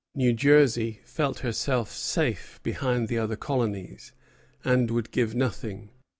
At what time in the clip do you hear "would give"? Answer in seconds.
4.89-5.35